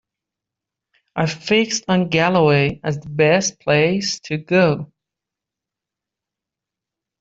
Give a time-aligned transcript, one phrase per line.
[1.15, 4.91] I fixed on Galloway as the best place to go.